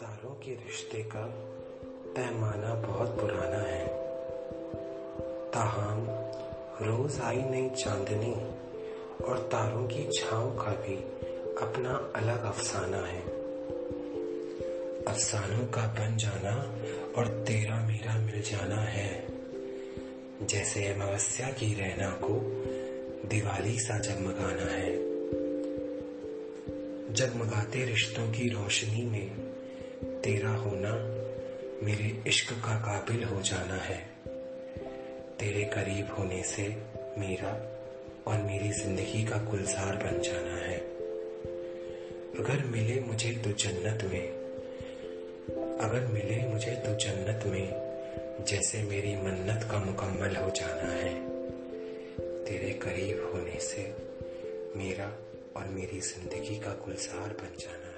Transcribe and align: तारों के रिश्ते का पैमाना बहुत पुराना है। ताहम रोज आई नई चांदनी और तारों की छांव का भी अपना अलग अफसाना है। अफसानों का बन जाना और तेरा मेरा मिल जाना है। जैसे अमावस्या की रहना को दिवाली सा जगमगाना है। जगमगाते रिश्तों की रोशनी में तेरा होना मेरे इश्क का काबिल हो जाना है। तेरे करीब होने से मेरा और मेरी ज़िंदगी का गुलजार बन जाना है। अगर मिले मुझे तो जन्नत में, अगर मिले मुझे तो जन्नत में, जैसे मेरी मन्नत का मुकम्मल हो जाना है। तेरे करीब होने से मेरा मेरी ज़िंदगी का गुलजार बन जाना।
तारों 0.00 0.30
के 0.30 0.50
रिश्ते 0.50 1.02
का 1.02 1.26
पैमाना 2.16 2.74
बहुत 2.74 3.20
पुराना 3.20 3.58
है। 3.58 3.86
ताहम 5.50 6.06
रोज 6.86 7.20
आई 7.20 7.36
नई 7.36 7.70
चांदनी 7.70 8.34
और 9.24 9.38
तारों 9.38 9.86
की 9.86 10.10
छांव 10.18 10.50
का 10.50 10.70
भी 10.70 10.96
अपना 11.66 12.12
अलग 12.16 12.44
अफसाना 12.44 12.96
है। 12.96 13.22
अफसानों 15.04 15.66
का 15.66 15.86
बन 15.86 16.16
जाना 16.16 16.74
और 17.18 17.26
तेरा 17.26 17.86
मेरा 17.86 18.18
मिल 18.18 18.42
जाना 18.42 18.80
है। 18.80 19.26
जैसे 20.42 20.86
अमावस्या 20.88 21.48
की 21.48 21.74
रहना 21.74 22.10
को 22.10 22.40
दिवाली 23.28 23.78
सा 23.78 23.98
जगमगाना 23.98 24.72
है। 24.72 25.03
जगमगाते 27.14 27.84
रिश्तों 27.84 28.32
की 28.32 28.48
रोशनी 28.48 29.02
में 29.04 29.30
तेरा 30.20 30.50
होना 30.50 30.92
मेरे 31.86 32.22
इश्क 32.26 32.52
का 32.52 32.74
काबिल 32.76 33.24
हो 33.24 33.42
जाना 33.42 33.74
है। 33.74 33.98
तेरे 35.40 35.64
करीब 35.64 36.14
होने 36.18 36.42
से 36.42 36.62
मेरा 37.18 37.52
और 38.26 38.42
मेरी 38.42 38.68
ज़िंदगी 38.68 39.24
का 39.24 39.36
गुलजार 39.36 39.96
बन 39.96 40.22
जाना 40.22 40.56
है। 40.56 40.78
अगर 42.38 42.64
मिले 42.64 43.00
मुझे 43.00 43.30
तो 43.30 43.50
जन्नत 43.50 44.04
में, 44.04 44.28
अगर 45.78 46.06
मिले 46.06 46.48
मुझे 46.48 46.70
तो 46.70 46.94
जन्नत 46.94 47.46
में, 47.46 47.70
जैसे 48.44 48.82
मेरी 48.82 49.16
मन्नत 49.16 49.68
का 49.70 49.78
मुकम्मल 49.78 50.36
हो 50.36 50.50
जाना 50.50 50.92
है। 50.92 51.14
तेरे 52.44 52.70
करीब 52.70 53.30
होने 53.34 53.60
से 53.60 53.94
मेरा 54.76 55.23
मेरी 55.74 56.00
ज़िंदगी 56.00 56.56
का 56.56 56.72
गुलजार 56.84 57.32
बन 57.40 57.56
जाना। 57.58 57.93